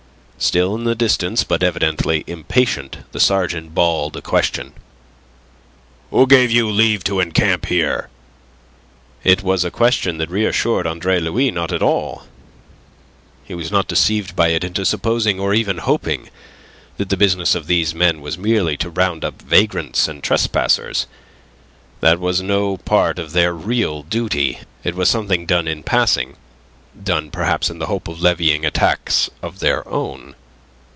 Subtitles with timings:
[0.43, 4.73] Still in the distance, but evidently impatient, the sergeant bawled a question.
[6.09, 8.09] "Who gave you leave to encamp here?"
[9.23, 12.23] It was a question that reassured Andre Louis not at all.
[13.43, 16.31] He was not deceived by it into supposing or even hoping
[16.97, 21.05] that the business of these men was merely to round up vagrants and trespassers.
[21.99, 26.35] That was no part of their real duty; it was something done in passing
[27.01, 30.35] done, perhaps, in the hope of levying a tax of their own.